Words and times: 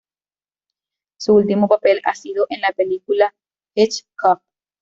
Su 1.19 1.35
último 1.35 1.67
papel 1.67 2.01
ha 2.05 2.15
sido 2.15 2.47
en 2.49 2.61
la 2.61 2.71
película 2.71 3.35
"Hitchcock". 3.75 4.41